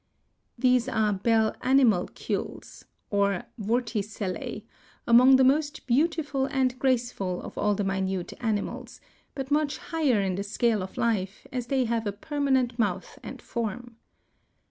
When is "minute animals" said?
7.83-8.99